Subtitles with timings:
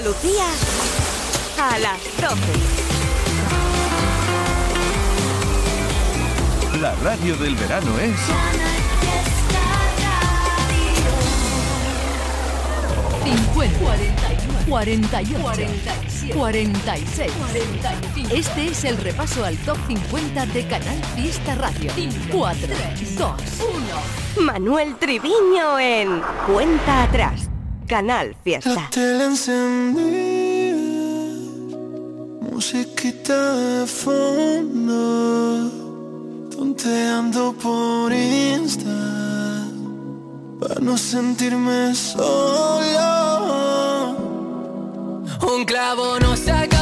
[0.00, 0.46] Lucía
[1.56, 2.36] a las 12.
[6.80, 8.16] La radio del verano es...
[13.22, 18.34] 50, 41, 48, 47, 46, 45.
[18.34, 21.92] Este es el repaso al top 50 de Canal Fiesta Radio.
[22.32, 22.68] 4,
[23.16, 23.32] 2,
[24.36, 24.44] 1.
[24.44, 27.53] Manuel Triviño en Cuenta Atrás.
[27.86, 28.90] Canal Fiesta.
[32.52, 35.70] Musiquita de fondo,
[36.50, 38.88] tonteando por Insta,
[40.60, 42.94] para no sentirme solo.
[45.42, 46.73] Un clavo no saca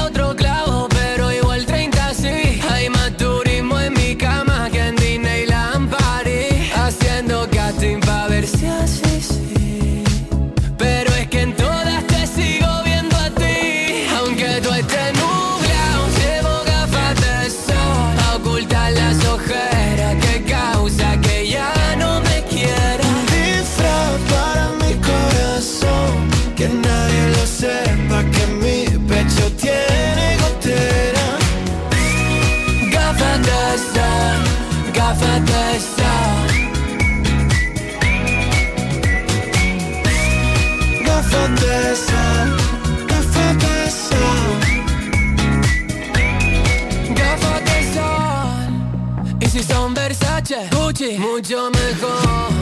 [51.10, 52.52] Mucho mejor.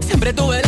[0.00, 0.67] Siempre tuve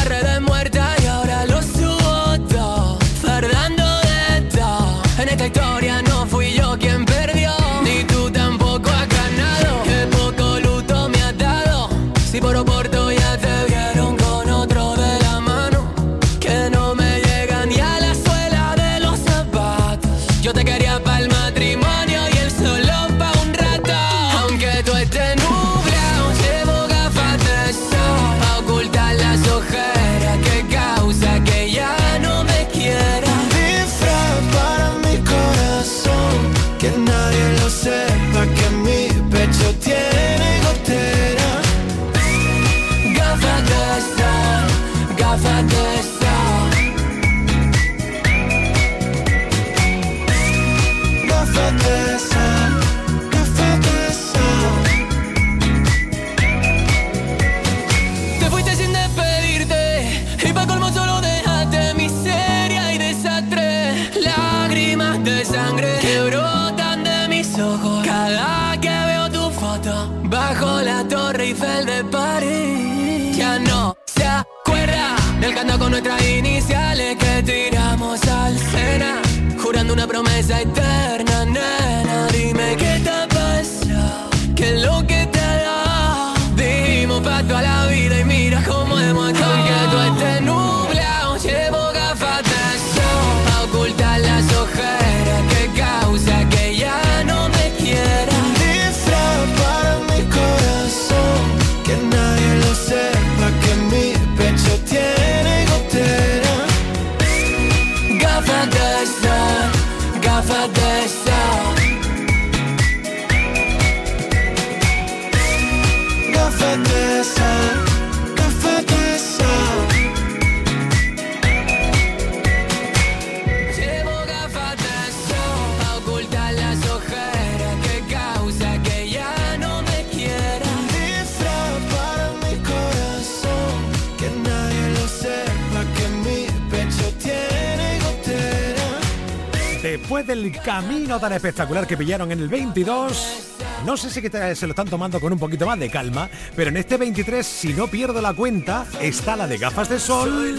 [140.10, 143.54] Después del camino tan espectacular que pillaron en el 22,
[143.86, 146.78] no sé si se lo están tomando con un poquito más de calma, pero en
[146.78, 150.58] este 23, si no pierdo la cuenta, está la de gafas de sol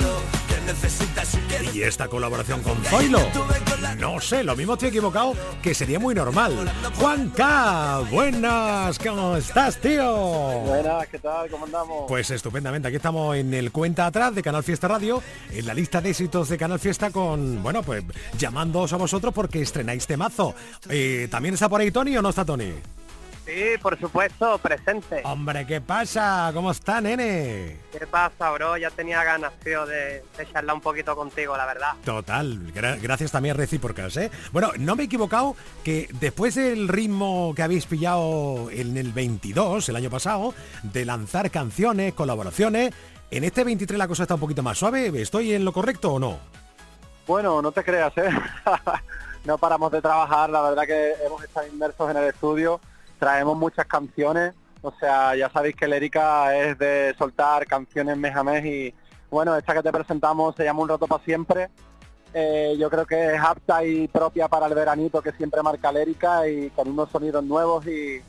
[1.73, 3.19] y esta colaboración con Zoilo.
[3.99, 6.71] No sé, lo mismo estoy equivocado, que sería muy normal.
[6.95, 10.13] Juan K, buenas, ¿cómo estás, tío?
[10.61, 11.49] Buenas, ¿qué tal?
[11.49, 12.05] ¿Cómo andamos?
[12.07, 15.21] Pues estupendamente, aquí estamos en el cuenta atrás de Canal Fiesta Radio,
[15.51, 18.03] en la lista de éxitos de Canal Fiesta con, bueno, pues
[18.37, 20.55] llamándoos a vosotros porque estrenáis temazo.
[20.89, 22.73] Eh, ¿También está por ahí Tony o no está Tony?
[23.45, 25.21] Sí, por supuesto, presente.
[25.25, 26.51] Hombre, ¿qué pasa?
[26.53, 27.77] ¿Cómo está, nene?
[27.91, 28.77] ¿Qué pasa, bro?
[28.77, 31.93] Ya tenía ganas, tío, de, de charlar un poquito contigo, la verdad.
[32.05, 34.29] Total, gra- gracias también recíprocas, ¿eh?
[34.51, 39.89] Bueno, no me he equivocado que después del ritmo que habéis pillado en el 22,
[39.89, 40.53] el año pasado,
[40.83, 42.93] de lanzar canciones, colaboraciones,
[43.31, 46.19] en este 23 la cosa está un poquito más suave, ¿estoy en lo correcto o
[46.19, 46.37] no?
[47.25, 48.29] Bueno, no te creas, ¿eh?
[49.45, 52.79] no paramos de trabajar, la verdad que hemos estado inmersos en el estudio,
[53.21, 58.43] traemos muchas canciones, o sea, ya sabéis que Lérica es de soltar canciones mes a
[58.43, 58.95] mes y
[59.29, 61.69] bueno, esta que te presentamos se llama Un Roto para Siempre.
[62.33, 66.49] Eh, yo creo que es apta y propia para el veranito que siempre marca Lérica
[66.49, 68.23] y con unos sonidos nuevos y,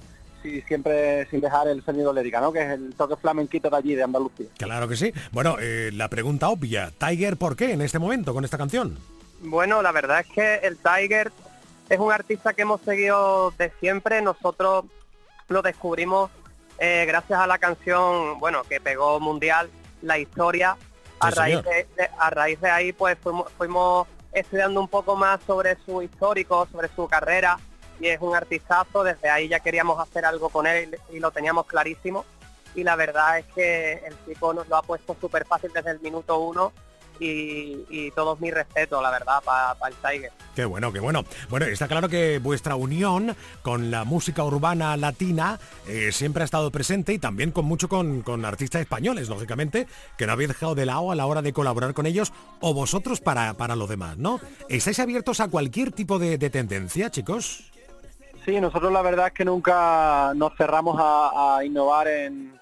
[0.47, 2.53] y siempre sin dejar el sonido Lérica, ¿no?
[2.53, 4.49] Que es el toque flamenquito de allí, de Andalucía.
[4.59, 5.15] Claro que sí.
[5.31, 8.99] Bueno, eh, la pregunta obvia, Tiger, ¿por qué en este momento con esta canción?
[9.41, 11.33] Bueno, la verdad es que el Tiger
[11.89, 14.23] es un artista que hemos seguido de siempre.
[14.23, 14.85] Nosotros
[15.49, 16.31] lo descubrimos
[16.79, 19.71] eh, gracias a la canción, bueno, que pegó mundial,
[20.01, 20.77] La Historia.
[21.21, 25.15] A, Sí, raíz de, de- a raíz de ahí, pues fuimos, fuimos estudiando un poco
[25.15, 27.59] más sobre su histórico, sobre su carrera.
[28.01, 29.05] Y es un artistazo.
[29.05, 32.25] Desde ahí ya queríamos hacer algo con él y lo teníamos clarísimo.
[32.75, 36.01] Y la verdad es que el chico nos lo ha puesto súper fácil desde el
[36.01, 36.73] minuto uno.
[37.23, 40.33] Y, y todos mis respetos, la verdad, para el Tiger.
[40.57, 41.25] Qué bueno, qué bueno.
[41.49, 46.73] Bueno, está claro que vuestra unión con la música urbana latina eh, siempre ha estado
[46.73, 49.87] presente y también con mucho con, con artistas españoles, lógicamente,
[50.19, 53.21] que no habéis dejado de lado a la hora de colaborar con ellos o vosotros
[53.21, 54.41] para, para lo demás, ¿no?
[54.69, 57.71] ¿Estáis abiertos a cualquier tipo de, de tendencia, chicos?
[58.45, 62.53] Sí, nosotros la verdad es que nunca nos cerramos a, a innovar en,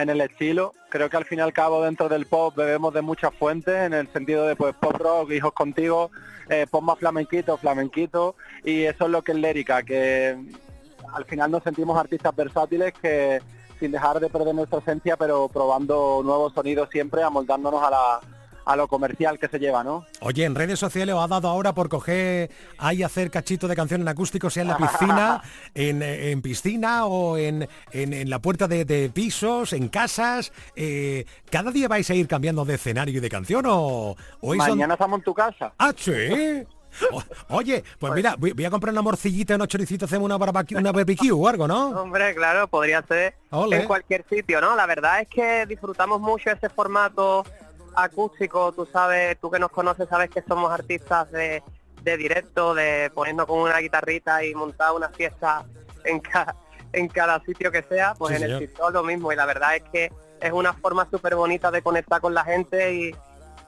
[0.00, 0.72] en el estilo.
[0.88, 3.94] Creo que al fin y al cabo dentro del pop bebemos de muchas fuentes, en
[3.94, 6.10] el sentido de pues pop rock, hijos contigo,
[6.48, 10.36] eh, pop más flamenquito, flamenquito, y eso es lo que es lérica, que
[11.12, 13.40] al final nos sentimos artistas versátiles que
[13.78, 18.20] sin dejar de perder nuestra esencia, pero probando nuevos sonidos siempre, amoldándonos a la
[18.64, 20.04] a lo comercial que se lleva, ¿no?
[20.20, 24.00] Oye, en redes sociales os ha dado ahora por coger ahí hacer cachito de canción
[24.00, 25.42] en acústico, sea en la piscina,
[25.74, 30.52] en, eh, en piscina o en, en- en la puerta de, de pisos, en casas.
[30.76, 34.94] eh, ¿Cada día vais a ir cambiando de escenario y de canción o, o Mañana
[34.94, 35.72] estamos en tu casa.
[35.78, 36.12] Ah, sí.
[37.12, 37.22] O-
[37.56, 40.90] oye, pues mira, voy, voy a comprar una morcillita, unos choricitos, hacemos una barbecue, una
[40.90, 41.90] barbecue o algo, ¿no?
[41.90, 43.36] Hombre, claro, podría ser
[43.70, 44.74] en cualquier sitio, ¿no?
[44.74, 47.44] La verdad es que disfrutamos mucho ese formato
[47.94, 51.62] acústico, tú sabes, tú que nos conoces sabes que somos artistas de,
[52.02, 55.64] de directo, de ponernos con una guitarrita y montar una fiesta
[56.04, 56.54] en, ca-
[56.92, 58.62] en cada sitio que sea, pues Sí, en señor.
[58.62, 60.10] el TikTok lo mismo y la verdad es que
[60.40, 63.14] es una forma súper bonita de conectar con la gente y,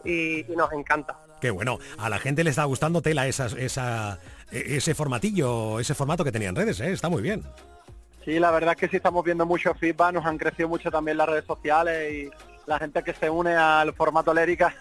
[0.04, 1.16] y- y nos encanta.
[1.40, 4.18] Qué bueno, a la gente le está gustando tela esa, esa,
[4.50, 6.92] e- ese formatillo, ese formato que tenía en redes, ¿eh?
[6.92, 7.42] está muy bien.
[8.24, 11.16] Sí, la verdad es que sí estamos viendo mucho feedback, nos han crecido mucho también
[11.16, 12.30] las redes sociales y
[12.66, 14.74] la gente que se une al formato Lérica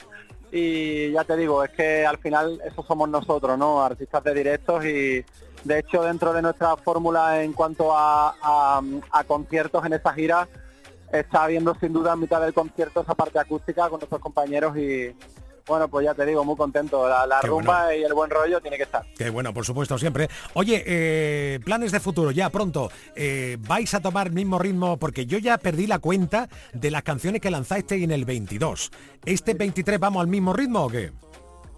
[0.52, 3.82] y ya te digo, es que al final eso somos nosotros, ¿no?
[3.82, 5.24] Artistas de directos y
[5.64, 8.82] de hecho dentro de nuestra fórmula en cuanto a,
[9.28, 10.48] conciertos en esa gira
[11.14, 15.16] está habiendo sin duda en mitad del concierto esa parte acústica con nuestros compañeros y
[15.68, 17.08] bueno, pues ya te digo, muy contento.
[17.08, 19.04] La, la rumba y el buen rollo tiene que estar.
[19.18, 20.30] Qué bueno, por supuesto, siempre.
[20.54, 22.92] Oye, eh, planes de futuro, ya pronto.
[23.16, 24.98] eh, ¿Vais a tomar el mismo ritmo?
[24.98, 28.92] Porque yo ya perdí la cuenta de las canciones que lanzaste en el 22.
[29.26, 31.12] ¿Este 23 vamos al mismo ritmo o qué?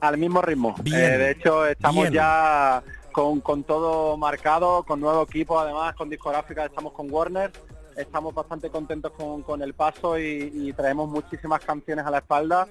[0.01, 0.75] Al mismo ritmo.
[0.83, 2.13] Bien, Eh, de hecho, estamos bien.
[2.13, 7.51] ya con, con todo marcado, con nuevo equipo, además con discográfica, estamos con Warner.
[7.95, 12.68] Estamos bastante contentos con, con el paso y, y traemos muchísimas canciones a la espalda.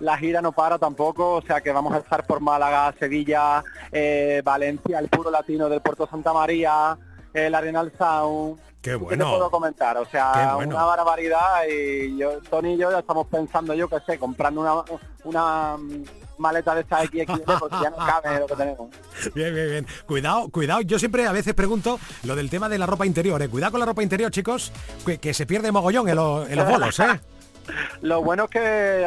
[0.00, 4.42] La gira no para tampoco, o sea que vamos a estar por Málaga, Sevilla, eh,
[4.44, 6.98] Valencia, el puro latino del Puerto Santa María,
[7.32, 8.58] el Arenal Sound.
[8.82, 9.24] Qué ¿Qué bueno.
[9.24, 9.96] te puedo comentar?
[9.96, 10.76] O Qué sea, bueno.
[10.76, 14.74] una barbaridad y yo, Tony y yo ya estamos pensando, yo qué sé, comprando una,
[15.24, 15.76] una
[16.38, 18.90] maleta de esta XXL porque ya no cabe lo que tenemos.
[19.34, 19.86] Bien, bien, bien.
[20.06, 20.80] Cuidado, cuidado.
[20.82, 23.40] Yo siempre a veces pregunto lo del tema de la ropa interior.
[23.42, 23.48] ¿eh?
[23.48, 24.72] Cuidado con la ropa interior, chicos,
[25.04, 27.20] que, que se pierde mogollón en, los- en los bolos, ¿eh?
[28.00, 29.06] Lo bueno es que eh,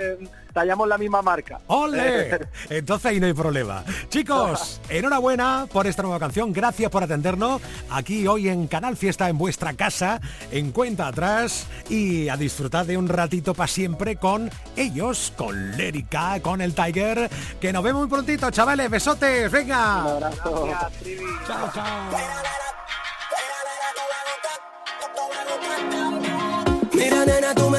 [0.00, 0.28] eh,
[0.58, 1.60] tallamos la misma marca.
[1.68, 2.40] ¡Ole!
[2.68, 3.84] Entonces ahí no hay problema.
[4.08, 6.52] Chicos, enhorabuena por esta nueva canción.
[6.52, 12.28] Gracias por atendernos aquí hoy en Canal Fiesta en vuestra casa, en cuenta atrás y
[12.28, 17.30] a disfrutar de un ratito para siempre con ellos, con Lérica, con el Tiger.
[17.60, 18.90] Que nos vemos muy prontito, chavales.
[18.90, 20.02] Besotes, Un venga.
[20.02, 20.68] abrazo.
[21.46, 22.10] Chao, chao.
[26.92, 27.77] Mira nena, tú me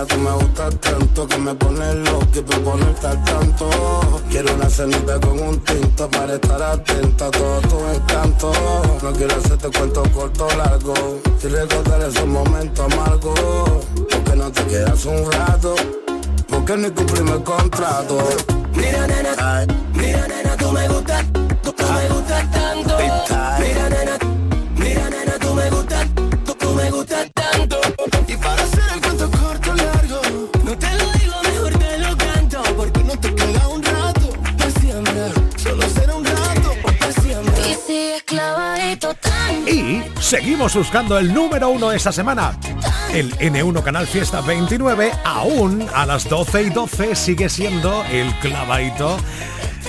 [0.00, 3.70] nena, tú me gustas tanto que me pones loco y proponerte al tanto.
[4.30, 8.52] Quiero una cenita con un tinto para estar atenta a todo tu encanto.
[9.02, 10.94] No quiero hacerte cuento corto o largo.
[11.42, 13.40] Y recordar esos momentos amargos.
[14.10, 15.74] Porque no te quedas un rato.
[16.48, 18.18] Porque ni cumplimos el contrato.
[18.74, 21.24] Mira, nena, Ay, mira, nena, tú me gustas,
[21.62, 22.96] tú, tú me gustas tanto.
[23.58, 24.29] Mira, nena,
[40.30, 42.56] seguimos buscando el número uno esta semana.
[43.12, 49.18] El N1 Canal Fiesta 29, aún a las 12 y 12, sigue siendo el clavadito.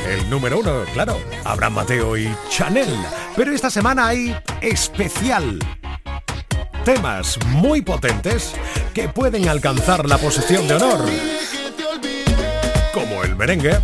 [0.09, 2.89] El número uno, claro, Abraham Mateo y Chanel.
[3.35, 5.59] Pero esta semana hay especial.
[6.83, 8.55] Temas muy potentes
[8.95, 11.05] que pueden alcanzar la posición de honor.
[12.95, 13.77] Como el merengue.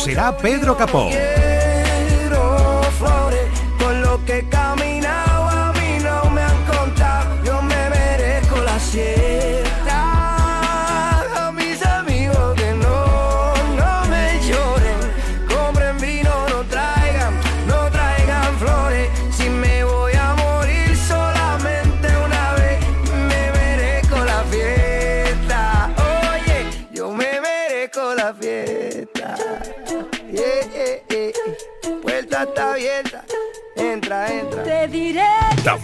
[0.00, 1.10] Será Pedro Capó.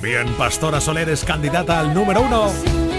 [0.07, 2.96] También Pastora Soler es candidata al número uno.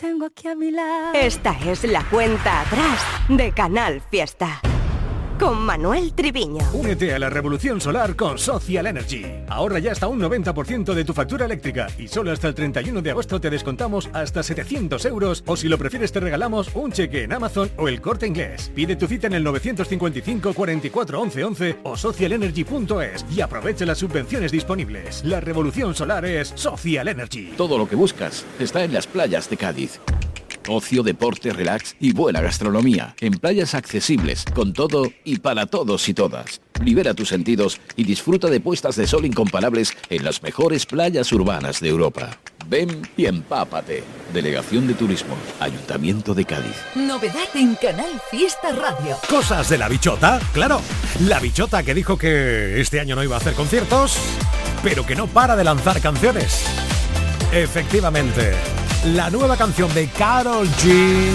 [0.00, 1.12] Tengo aquí a mi lado.
[1.14, 4.60] Esta es la cuenta atrás de Canal Fiesta.
[5.38, 6.64] Con Manuel Triviño.
[6.72, 9.24] Únete a la revolución solar con Social Energy.
[9.48, 13.10] Ahorra ya hasta un 90% de tu factura eléctrica y solo hasta el 31 de
[13.12, 17.32] agosto te descontamos hasta 700 euros o si lo prefieres te regalamos un cheque en
[17.32, 18.72] Amazon o el corte inglés.
[18.74, 24.50] Pide tu cita en el 955 44 11 11 o socialenergy.es y aprovecha las subvenciones
[24.50, 25.24] disponibles.
[25.24, 27.52] La revolución solar es Social Energy.
[27.56, 30.00] Todo lo que buscas está en las playas de Cádiz.
[30.68, 33.14] Ocio, deporte, relax y buena gastronomía.
[33.20, 36.60] En playas accesibles, con todo y para todos y todas.
[36.84, 41.80] Libera tus sentidos y disfruta de puestas de sol incomparables en las mejores playas urbanas
[41.80, 42.38] de Europa.
[42.68, 44.04] Ven y empápate.
[44.32, 46.76] Delegación de Turismo, Ayuntamiento de Cádiz.
[46.94, 49.16] Novedad en Canal Fiesta Radio.
[49.28, 50.80] Cosas de la bichota, claro.
[51.26, 54.18] La bichota que dijo que este año no iba a hacer conciertos,
[54.82, 56.64] pero que no para de lanzar canciones.
[57.52, 58.52] Efectivamente,
[59.04, 61.32] la nueva canción de Carol G.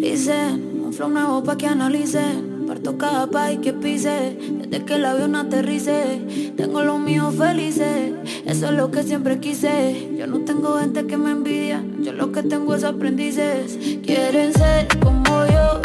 [0.00, 4.36] Dicen, un flow nuevo pa' que analicen Parto cada país que pise.
[4.40, 6.22] Desde que el avión aterrice.
[6.56, 8.12] Tengo los míos felices.
[8.46, 10.14] Eso es lo que siempre quise.
[10.16, 11.84] Yo no tengo gente que me envidia.
[12.00, 13.78] Yo lo que tengo es aprendices.
[14.02, 15.82] Quieren ser como yo,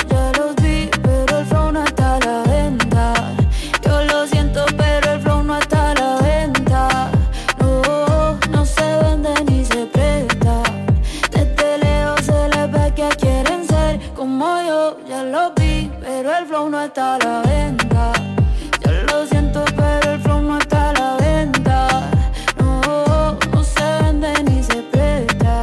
[16.87, 18.13] está a la venta.
[18.85, 22.09] Yo lo siento, pero el flow no está a la venta.
[22.59, 25.61] No, se vende ni se presta.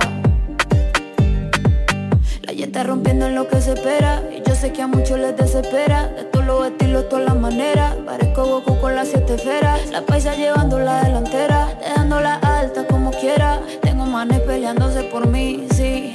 [2.43, 4.23] La está rompiendo en lo que se espera.
[4.37, 6.09] Y yo sé que a muchos les desespera.
[6.09, 7.95] De todos los estilos, todas las maneras.
[8.04, 9.81] Parezco Goku con las siete esferas.
[9.90, 11.75] La paisa llevando la delantera.
[11.81, 13.61] Dejándola alta como quiera.
[13.81, 16.14] Tengo manes peleándose por mí, sí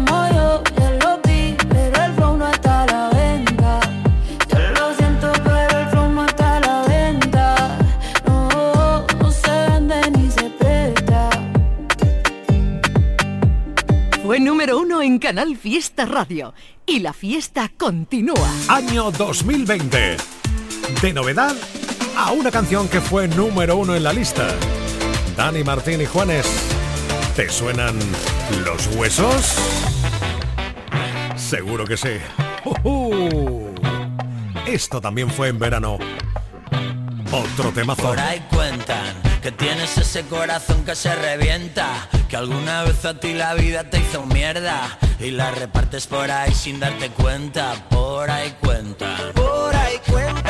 [14.31, 16.53] Fue número uno en Canal Fiesta Radio
[16.85, 18.49] y la fiesta continúa.
[18.69, 20.15] Año 2020.
[21.01, 21.53] De novedad
[22.15, 24.47] a una canción que fue número uno en la lista.
[25.35, 26.45] Dani Martín y Juanes.
[27.35, 27.99] ¿Te suenan
[28.63, 29.53] los huesos?
[31.35, 32.13] Seguro que sí.
[32.63, 33.69] ¡Ujú!
[34.65, 35.99] Esto también fue en verano.
[37.33, 38.03] Otro temazo.
[38.03, 43.33] Por ahí cuentan que tienes ese corazón que se revienta, que alguna vez a ti
[43.33, 47.73] la vida te hizo mierda y la repartes por ahí sin darte cuenta.
[47.89, 49.33] Por ahí cuentan.
[49.33, 50.40] Por ahí cuentan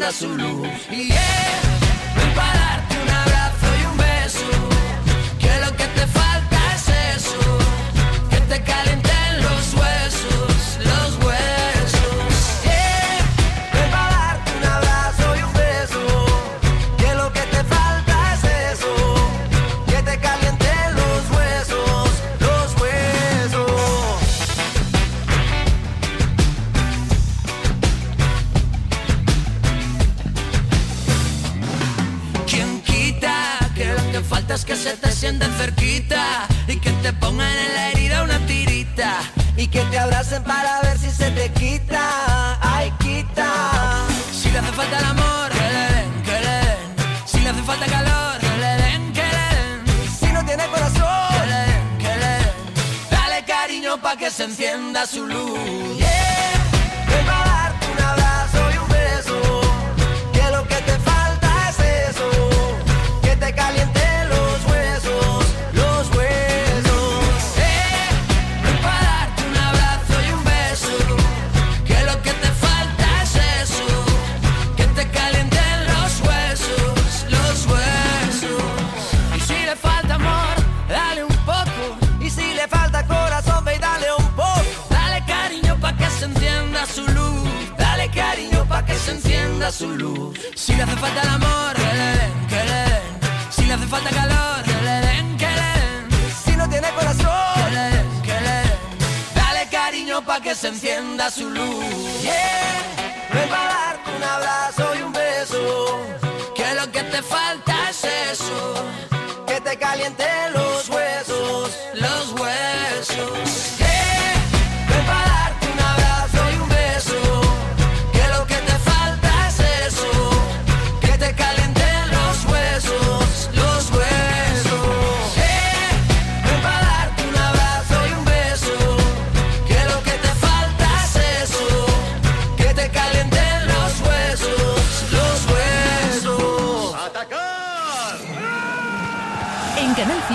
[0.00, 0.68] encienda su luz.
[0.90, 1.60] Y yeah,
[2.16, 4.50] ven pa' darte un abrazo y un beso.
[5.38, 7.38] Que lo que te falta es eso.
[8.30, 10.29] Que te calienten los huesos,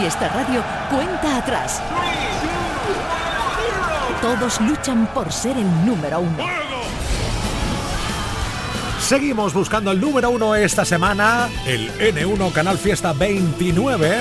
[0.06, 1.82] Fiesta Radio, cuenta atrás.
[4.22, 6.46] Todos luchan por ser el número uno.
[9.00, 14.15] Seguimos buscando el número uno esta semana, el N1 Canal Fiesta 29.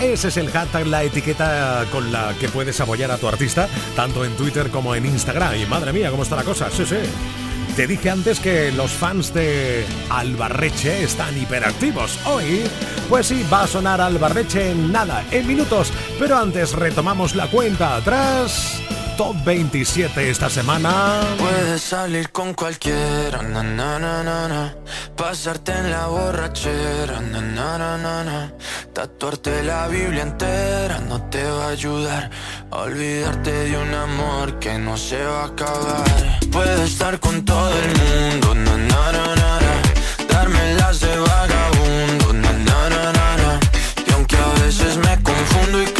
[0.00, 4.24] Ese es el hashtag, la etiqueta con la que puedes apoyar a tu artista, tanto
[4.24, 5.54] en Twitter como en Instagram.
[5.56, 6.70] Y madre mía, ¿cómo está la cosa?
[6.70, 6.96] Sí, sí.
[7.76, 12.18] Te dije antes que los fans de Albarreche están hiperactivos.
[12.26, 12.62] Hoy,
[13.08, 15.92] pues sí, va a sonar Albarreche en nada, en minutos.
[16.18, 18.79] Pero antes retomamos la cuenta atrás.
[19.20, 21.20] Top 27 esta semana.
[21.36, 24.74] Puedes salir con cualquiera, na, na, na,
[25.14, 27.20] pasarte en la borrachera,
[28.94, 32.30] tatuarte la Biblia entera no te va a ayudar
[32.70, 36.40] olvidarte de un amor que no se va a acabar.
[36.50, 38.54] Puedes estar con todo el mundo,
[40.30, 42.32] darme las de vagabundo,
[44.06, 45.99] y aunque a veces me confundo y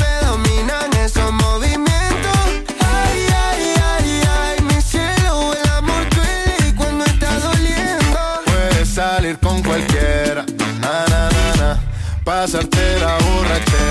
[9.71, 10.43] cualquiera,
[10.81, 11.79] na na na na,
[12.25, 13.90] pasarte la borrachera,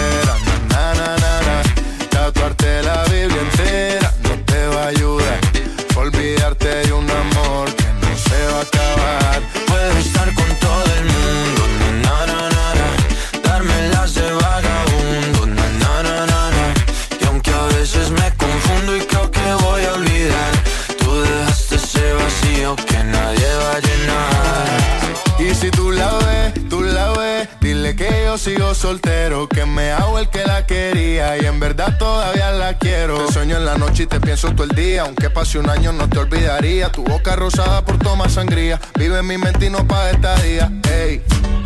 [35.01, 36.91] día, aunque pase un año no te olvidaría.
[36.93, 40.71] Tu boca rosada por tomar sangría, vive en mi mente y no para esta día.
[40.91, 41.23] Ey,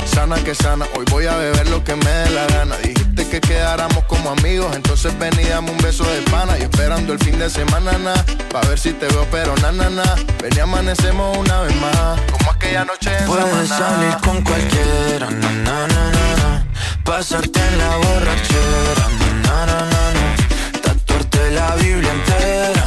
[0.06, 2.76] sana que sana, hoy voy a beber lo que me dé la gana.
[2.78, 6.58] Dijiste que quedáramos como amigos, entonces ven y dame un beso de pana.
[6.58, 8.14] Y esperando el fin de semana, na,
[8.52, 10.14] pa' ver si te veo, pero na, na, na.
[10.42, 13.78] Ven y amanecemos una vez más, como aquella noche en Puedes Samaná.
[13.78, 16.66] salir con cualquiera, na, na, na, na, na.
[17.04, 19.06] pasarte en la borrachera,
[19.44, 20.80] na, na, na, na, na.
[20.82, 22.84] tatuarte la Biblia entera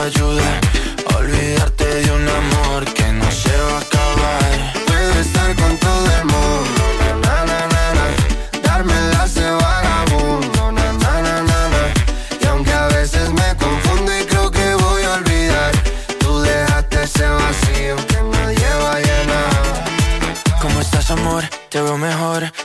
[0.00, 0.60] va a ayudar
[1.10, 4.72] a olvidarte de un amor que no se va a acabar.
[4.86, 6.82] Puedo estar con todo el mundo,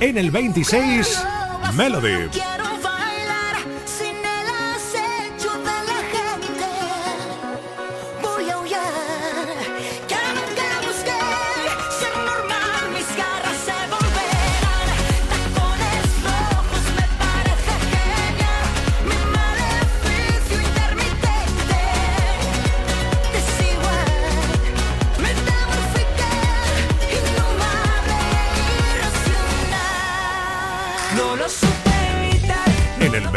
[0.00, 1.24] En el 26,
[1.74, 2.67] Melody.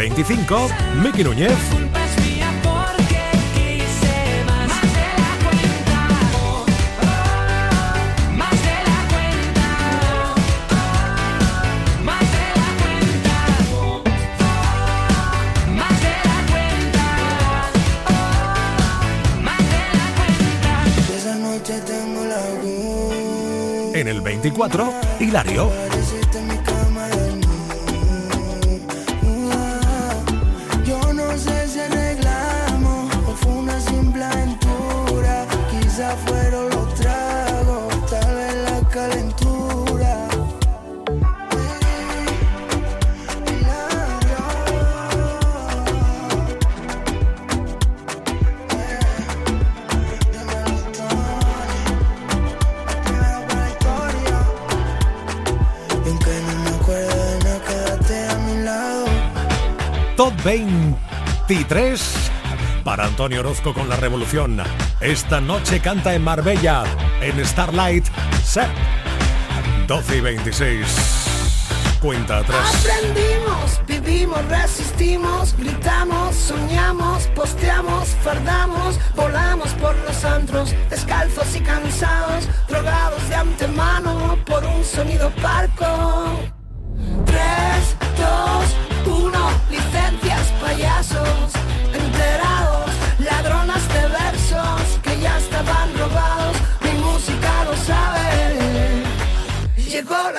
[0.01, 0.67] 25,
[1.03, 1.51] Miki Núñez.
[23.93, 25.69] En el 24, Hilario.
[60.51, 62.13] 23
[62.83, 64.61] para Antonio Orozco con la revolución.
[64.99, 66.83] Esta noche canta en Marbella,
[67.21, 68.05] en Starlight,
[68.43, 68.67] set
[69.87, 70.85] 12 y 26.
[72.01, 72.85] Cuenta atrás.
[72.85, 83.29] Aprendimos, vivimos, resistimos, gritamos, soñamos, posteamos, fardamos, volamos por los antros, descalzos y cansados, drogados
[83.29, 86.60] de antemano por un sonido parco.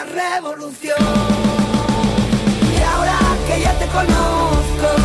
[0.04, 0.98] revolución.
[2.76, 5.01] Y ahora que ya te conozco.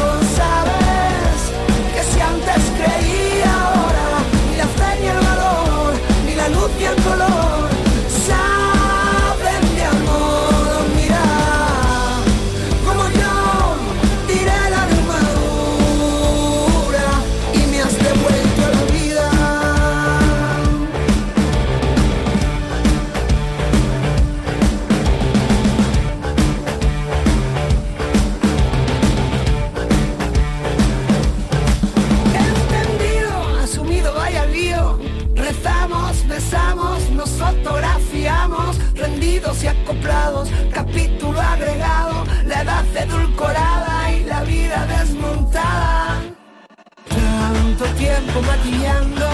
[48.84, 49.27] 阳光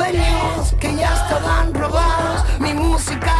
[0.00, 3.39] sueños que ya estaban robados, mi música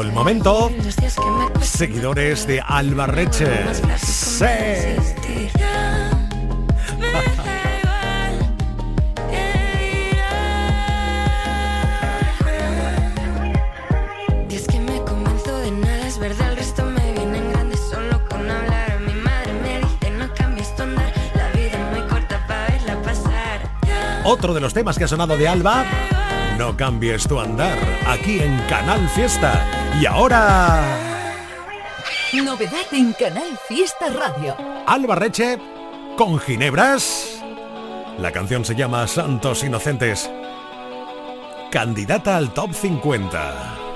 [0.00, 0.70] llegado el momento.
[1.60, 3.46] Seguidores de Albarreche.
[3.96, 4.44] Sí.
[24.22, 25.84] otro de los temas que ha sonado de Alba,
[26.56, 29.79] No cambies tu andar, aquí en Canal Fiesta.
[29.98, 30.82] Y ahora...
[32.32, 34.56] Novedad en Canal Fiesta Radio.
[34.86, 35.58] Alba Reche
[36.16, 37.42] con Ginebras.
[38.18, 40.30] La canción se llama Santos Inocentes.
[41.70, 43.89] Candidata al Top 50.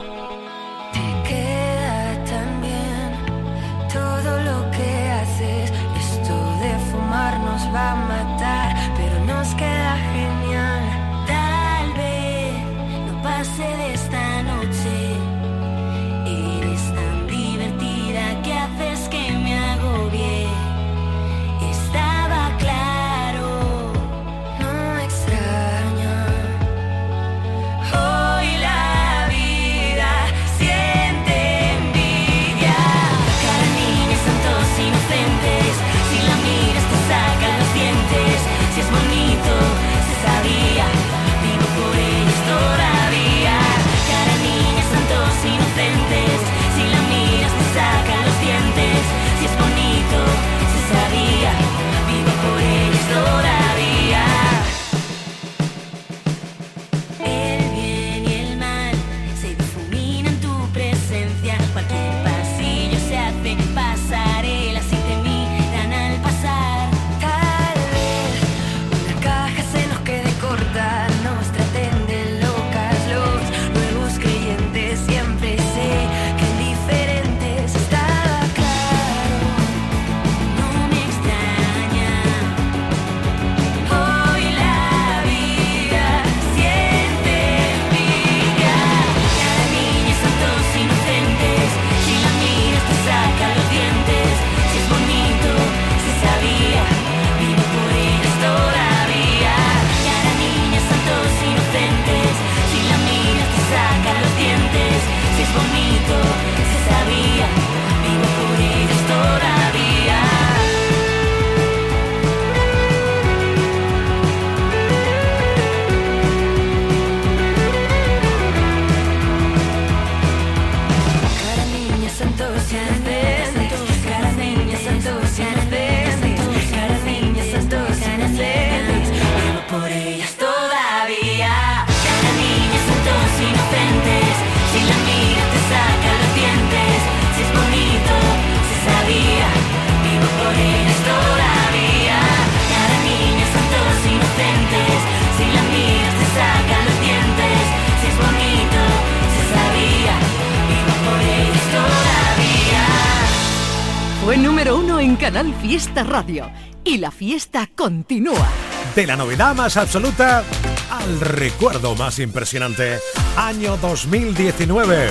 [155.67, 156.51] Fiesta Radio.
[156.85, 158.51] Y la fiesta continúa.
[158.95, 160.45] De la novedad más absoluta
[160.91, 162.99] al recuerdo más impresionante.
[163.35, 165.09] Año 2019.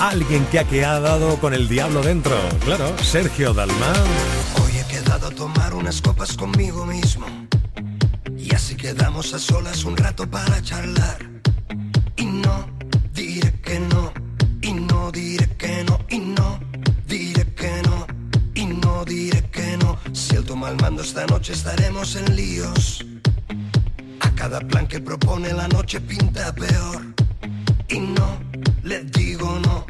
[0.00, 2.36] Alguien que ha quedado con el diablo dentro.
[2.64, 3.94] Claro, Sergio Dalmán.
[4.60, 7.24] Hoy he quedado a tomar unas copas conmigo mismo.
[8.36, 11.31] Y así quedamos a solas un rato para charlar.
[20.68, 23.04] El mando esta noche estaremos en líos.
[24.20, 27.02] A cada plan que propone la noche pinta peor.
[27.88, 28.38] Y no
[28.84, 29.81] le digo no,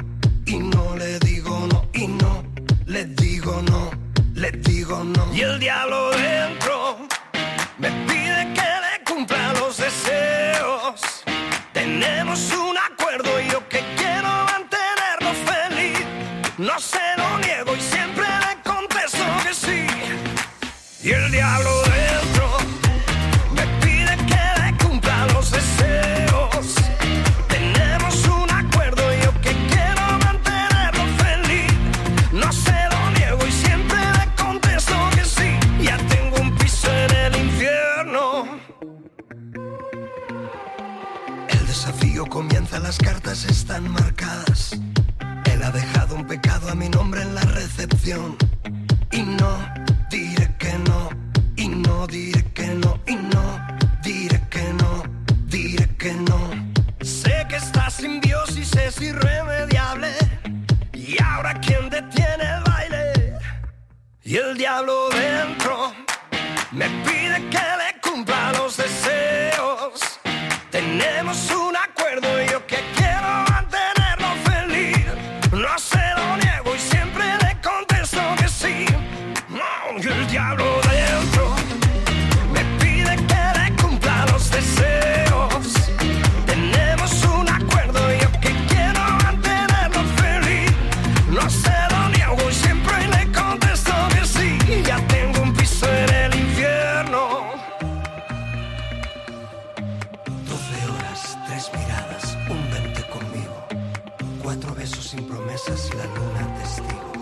[105.13, 107.13] sin promesas la luna testigo.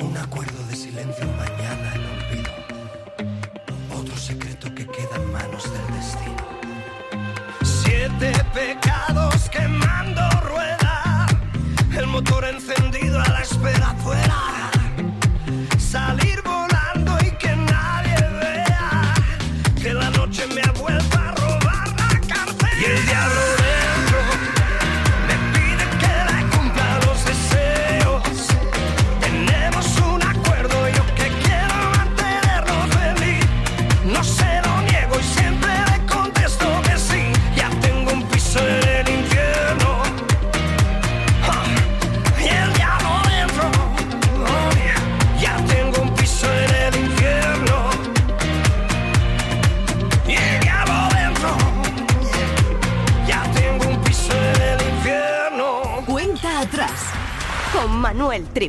[0.00, 1.53] Un acuerdo de silencio, mañana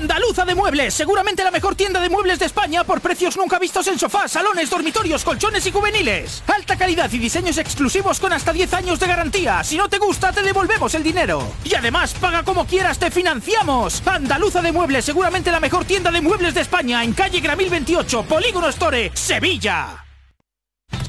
[0.00, 3.86] Andaluza de Muebles, seguramente la mejor tienda de muebles de España por precios nunca vistos
[3.86, 6.42] en sofás, salones, dormitorios, colchones y juveniles.
[6.46, 9.62] Alta calidad y diseños exclusivos con hasta 10 años de garantía.
[9.62, 11.46] Si no te gusta, te devolvemos el dinero.
[11.64, 14.02] Y además, paga como quieras, te financiamos.
[14.06, 18.22] Andaluza de Muebles, seguramente la mejor tienda de muebles de España en calle Gramil 28,
[18.22, 20.06] Polígono Store, Sevilla.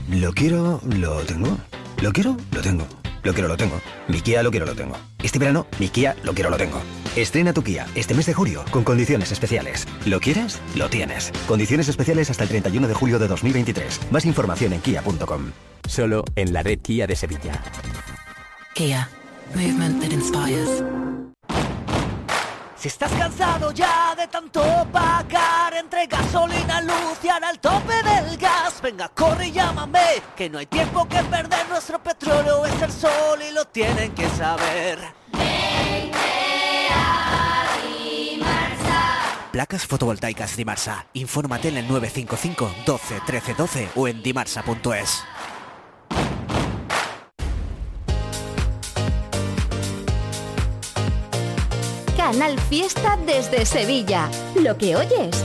[0.10, 1.58] Lo quiero, lo tengo.
[2.02, 2.86] Lo quiero, lo tengo.
[3.24, 3.80] Lo quiero, lo tengo.
[4.10, 4.98] Mi lo quiero, lo tengo.
[5.24, 6.82] Este verano, mi Kia lo quiero, lo tengo.
[7.16, 9.86] Estrena tu Kia este mes de julio con condiciones especiales.
[10.06, 10.62] ¿Lo quieres?
[10.76, 11.34] Lo tienes.
[11.46, 14.12] Condiciones especiales hasta el 31 de julio de 2023.
[14.12, 15.52] Más información en kia.com.
[15.90, 17.62] Solo en la red Kia de Sevilla.
[18.74, 19.10] Kia,
[19.54, 20.84] movement that inspires.
[22.78, 28.38] Si estás cansado ya de tanto pagar entre gasolina, luz y ahora el tope del
[28.38, 32.92] gas, venga, corre y llámame, que no hay tiempo que perder, nuestro petróleo es el
[32.92, 35.22] sol y lo tienen que saber.
[39.52, 41.08] Placas fotovoltaicas Dimarsa.
[41.14, 45.24] Infórmate en el 955 12 13 12 o en dimarsa.es.
[52.16, 54.30] Canal Fiesta desde Sevilla.
[54.56, 55.44] Lo que oyes.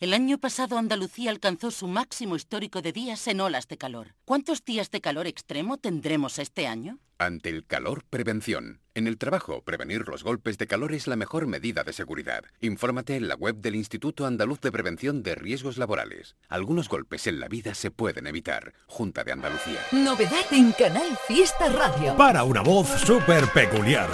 [0.00, 4.14] El año pasado Andalucía alcanzó su máximo histórico de días en olas de calor.
[4.24, 6.98] ¿Cuántos días de calor extremo tendremos este año?
[7.18, 8.79] Ante el calor, prevención.
[8.92, 12.42] En el trabajo, prevenir los golpes de calor es la mejor medida de seguridad.
[12.60, 16.34] Infórmate en la web del Instituto Andaluz de Prevención de Riesgos Laborales.
[16.48, 18.72] Algunos golpes en la vida se pueden evitar.
[18.86, 19.78] Junta de Andalucía.
[19.92, 22.16] Novedad en Canal Fiesta Radio.
[22.16, 24.10] Para una voz súper peculiar.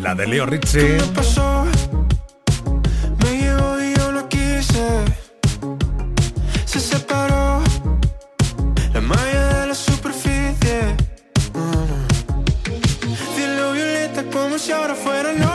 [0.00, 0.98] La de Leo Ritchie.
[1.14, 1.64] pasó?
[3.22, 5.23] Me llevó y yo no quise.
[14.54, 15.53] Violeta como si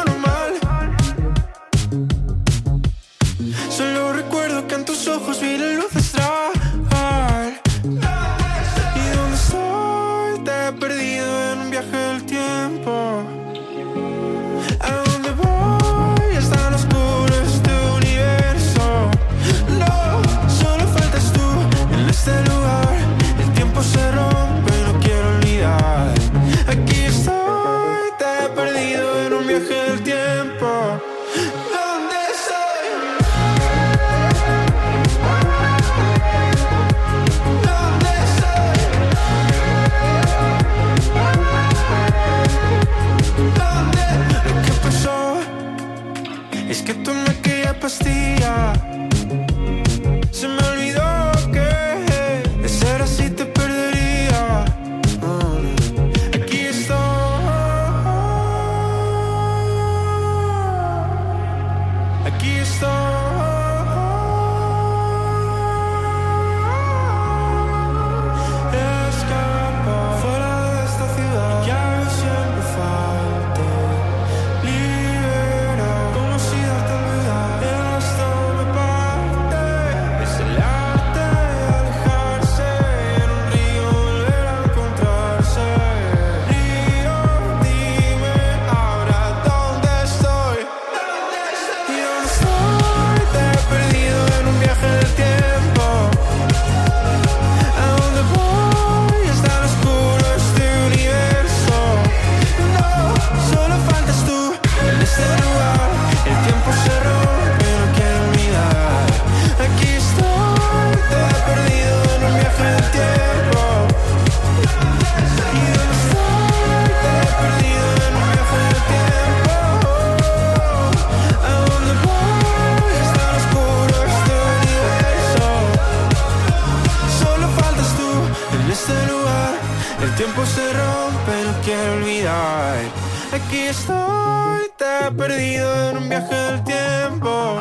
[133.69, 137.59] estoy, te he perdido en un viaje del tiempo.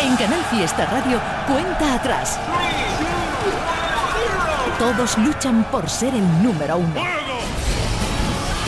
[0.00, 2.38] En Canal Fiesta Radio, cuenta atrás.
[4.78, 7.02] Todos luchan por ser el número uno.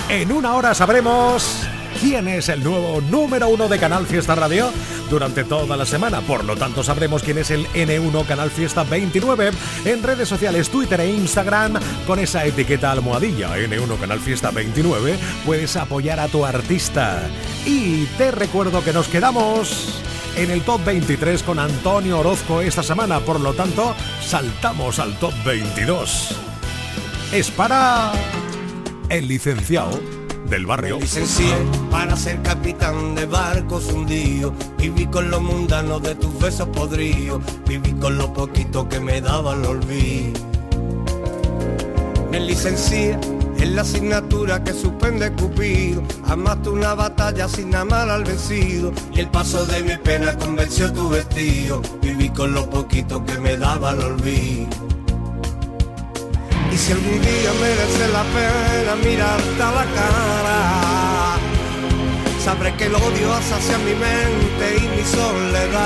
[0.08, 1.62] En una hora sabremos
[2.00, 4.72] quién es el nuevo número uno de Canal Fiesta Radio
[5.10, 6.20] durante toda la semana.
[6.20, 9.50] Por lo tanto, sabremos quién es el N1 Canal Fiesta 29
[9.84, 11.74] en redes sociales, Twitter e Instagram
[12.06, 15.18] con esa etiqueta almohadilla N1 Canal Fiesta 29.
[15.44, 17.28] Puedes apoyar a tu artista.
[17.66, 20.00] Y te recuerdo que nos quedamos
[20.36, 23.20] en el top 23 con Antonio Orozco esta semana.
[23.20, 26.36] Por lo tanto, saltamos al top 22.
[27.32, 28.12] Es para
[29.08, 30.19] el licenciado
[30.50, 30.96] del barrio.
[30.96, 31.54] Me licencié
[31.90, 34.52] para ser capitán de barcos hundidos.
[34.76, 37.40] Viví con lo mundano de tus besos podridos.
[37.66, 40.40] Viví con lo poquito que me daba el olvido.
[42.30, 43.18] Me licencié
[43.58, 46.02] en la asignatura que suspende Cupido.
[46.26, 48.92] Amaste una batalla sin amar al vencido.
[49.12, 51.80] Y el paso de mi pena convenció tu vestido.
[52.02, 54.89] Viví con lo poquito que me daba el olvido.
[56.72, 61.36] Y si algún día merece la pena mirarte a la cara,
[62.44, 65.80] sabré que el odio hacia mi mente y mi soledad.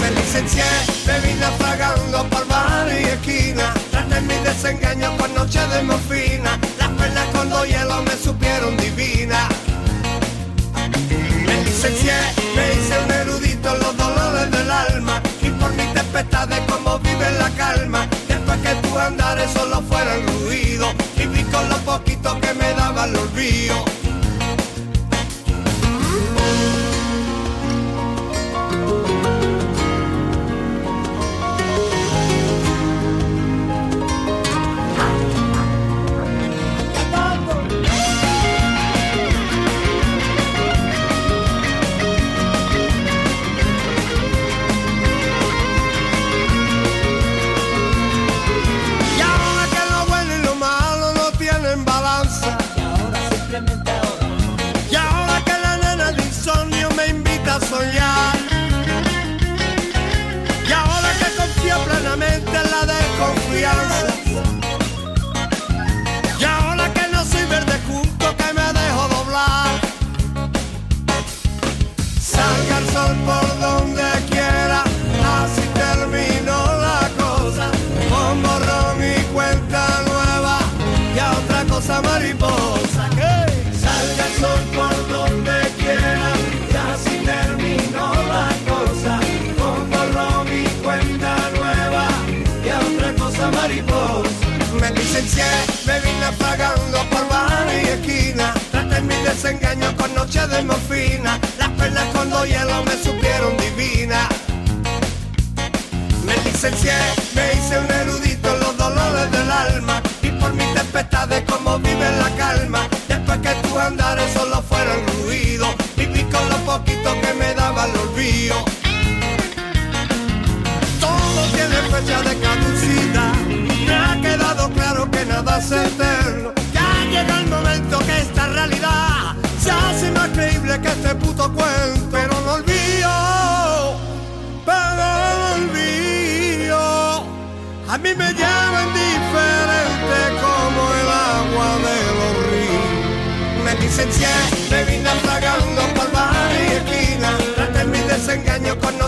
[0.00, 0.64] Me licencié,
[1.06, 6.88] me vine naufragando por bar y esquina, tras mi desengaño por noche de morfina, las
[6.88, 9.48] penas con dos hielos me supieron divina.
[11.46, 12.18] Me licencié,
[12.56, 14.09] me hice un erudito los dolores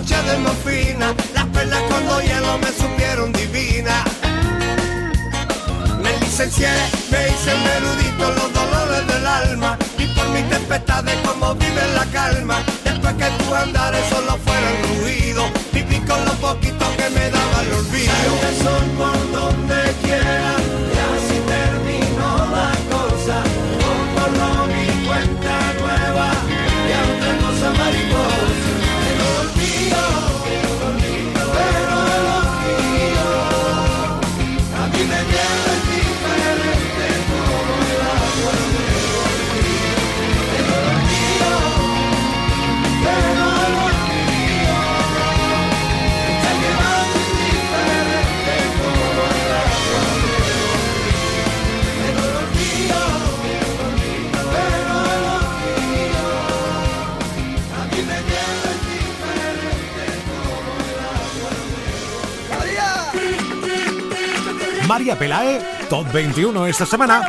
[0.03, 4.03] de morfina, las perlas cuando hielo me supieron divina.
[6.03, 6.71] Me licencié,
[7.11, 12.65] me hice merudito los dolores del alma y por mis tempestades como vive la calma.
[12.83, 17.73] Después que tus andares solo fueron ruido, viví con lo poquito que me daba el
[17.73, 18.13] olvido.
[18.99, 20.62] Por donde quiera.
[64.93, 67.23] María Pelae, top 21 esta semana.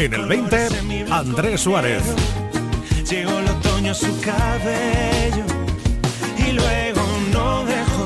[0.00, 0.68] En el 20,
[1.10, 2.02] Andrés Suárez.
[3.10, 5.44] Llegó el otoño su cabello
[6.38, 8.04] y luego no dejó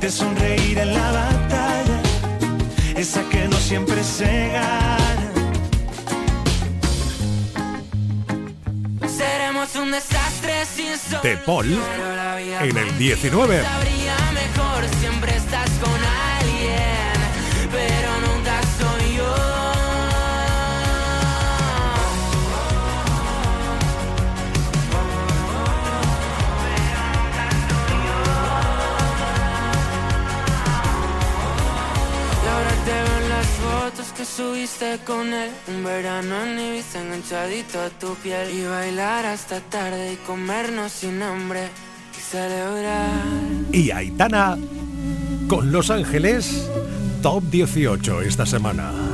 [0.00, 2.00] de sonreír en la batalla,
[2.96, 5.32] esa que no siempre se gana.
[9.06, 11.20] Seremos un desastre sin sol.
[11.22, 11.78] De Paul
[12.62, 13.62] en el 19.
[34.34, 40.14] subiste con él Un verano en Ibiza enganchadito a tu piel Y bailar hasta tarde
[40.14, 41.68] y comernos sin hambre
[42.16, 43.10] Y celebrar.
[43.72, 44.56] Y Aitana
[45.48, 46.68] con Los Ángeles
[47.22, 49.13] Top 18 esta semana.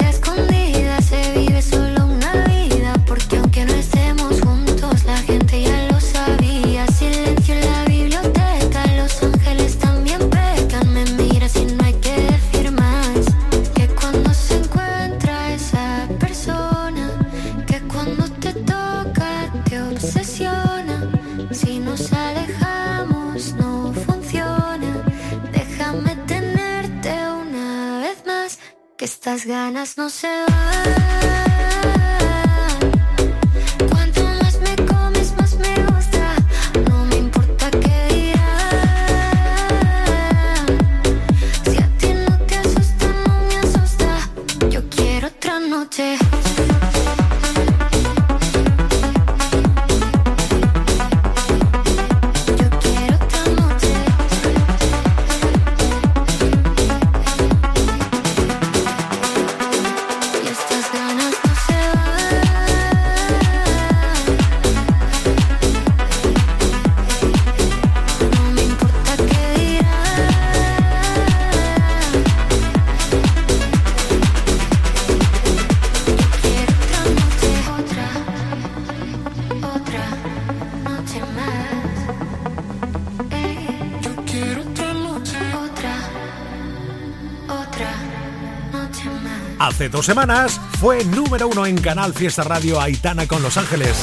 [89.89, 93.97] Dos semanas fue número uno en Canal Fiesta Radio Aitana con Los Ángeles.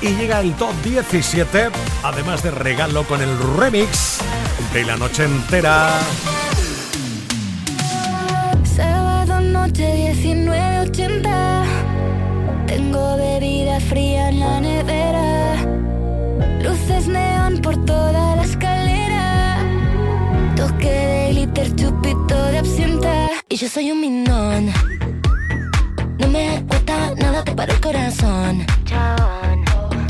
[0.00, 1.70] Y llega el top 17,
[2.04, 4.18] además de regalo con el remix
[4.72, 5.98] de la noche entera.
[8.76, 11.64] Sábado noche 19.80
[12.66, 13.31] Tengo bebida
[23.52, 24.72] Y yo soy un minón.
[26.18, 28.64] No me cuesta nada, te paro el corazón.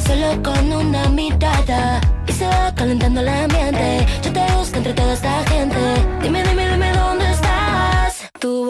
[0.06, 2.00] Solo con una mirada.
[2.28, 5.76] Y se va calentando el ambiente Yo te busco entre toda esta gente.
[6.22, 7.01] Dime, dime, dime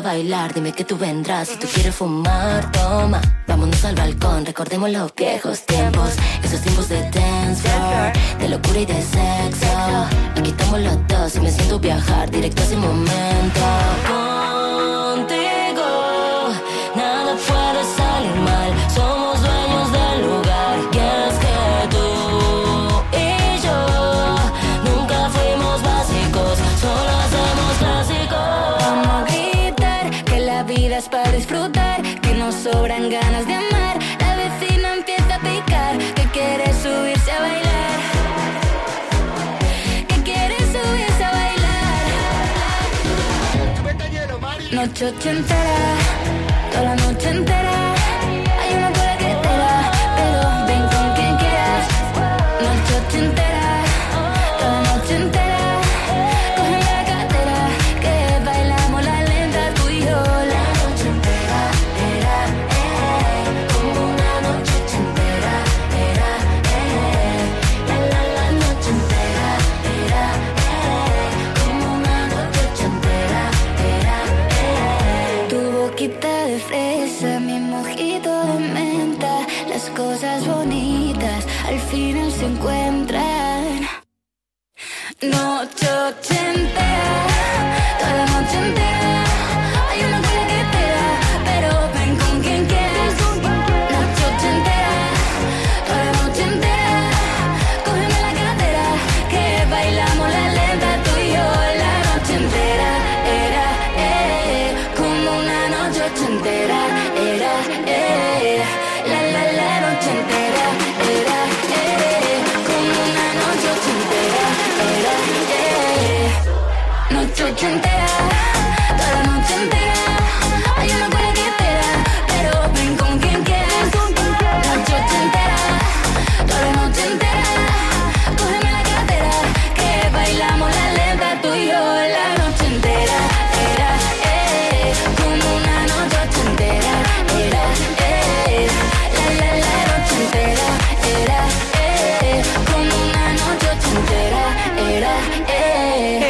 [0.00, 1.48] Bailar, dime que tú vendrás.
[1.48, 3.20] Si tú quieres fumar, toma.
[3.46, 6.10] Vámonos al balcón, recordemos los viejos tiempos.
[6.42, 10.06] Esos tiempos de dance floor, de locura y de sexo.
[10.36, 14.25] Aquí estamos los dos y me siento viajar directo a ese momento.
[32.96, 33.98] Sobran ganas de amar.
[34.20, 38.00] La vecina empieza a picar, que quiere subirse a bailar.
[40.08, 42.04] Que quiere subirse a bailar.
[44.72, 45.96] Noche ochentera,
[46.72, 47.94] toda la noche entera.
[48.60, 49.76] Hay una cola que te da,
[50.16, 51.86] pero ven con quien quieras.
[52.64, 53.55] Noche ochentera,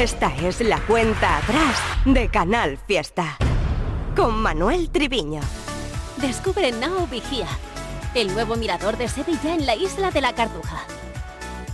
[0.07, 3.37] Esta es la cuenta atrás de Canal Fiesta.
[4.15, 5.41] Con Manuel Triviño.
[6.19, 7.49] Descubre Nao Vigía,
[8.15, 10.85] el nuevo mirador de Sevilla en la isla de la Cartuja.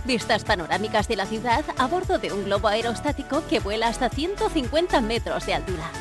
[0.05, 4.99] Vistas panorámicas de la ciudad a bordo de un globo aerostático que vuela hasta 150
[5.01, 5.91] metros de altura.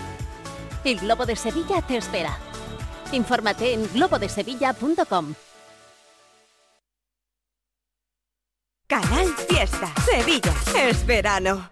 [0.85, 2.39] El Globo de Sevilla te espera.
[3.13, 5.35] Infórmate en globodesevilla.com.
[8.87, 9.93] Canal Fiesta.
[10.07, 10.55] Sevilla.
[10.75, 11.72] Es verano.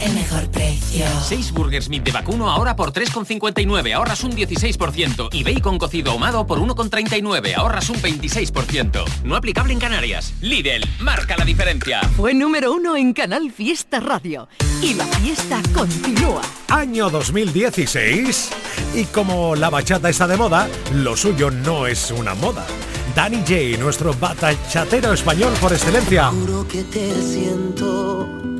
[0.00, 1.04] el mejor precio.
[1.26, 5.28] 6 Burgers Meat de vacuno ahora por 3,59, ahorras un 16%.
[5.32, 9.04] Y bacon cocido ahumado por 1,39, ahorras un 26%.
[9.24, 10.34] No aplicable en Canarias.
[10.40, 12.00] Lidl, marca la diferencia.
[12.16, 14.48] Fue número uno en Canal Fiesta Radio.
[14.82, 16.42] Y la fiesta continúa.
[16.68, 18.50] Año 2016
[18.94, 22.66] y como la bachata está de moda, lo suyo no es una moda.
[23.14, 26.28] Danny J, nuestro bachatero español por excelencia.
[26.28, 28.55] Juro que te siento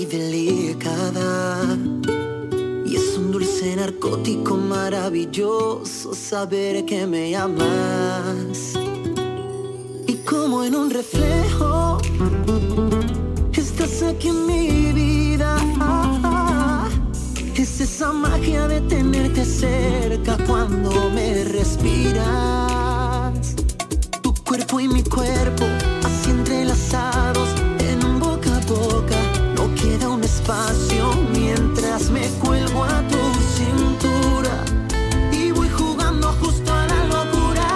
[0.00, 1.76] y delicada.
[2.86, 8.74] Y es un dulce narcótico maravilloso saber que me amas.
[10.06, 11.98] Y como en un reflejo,
[13.52, 15.56] estás aquí en mi vida.
[17.54, 22.24] Es esa magia de tenerte cerca cuando me respiras.
[24.22, 25.66] Tu cuerpo y mi cuerpo,
[26.04, 27.59] así entrelazados
[31.32, 33.18] mientras me cuelgo a tu
[33.56, 34.64] cintura.
[35.32, 37.68] Y voy jugando justo a la locura.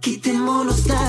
[0.00, 1.03] Quitémonos la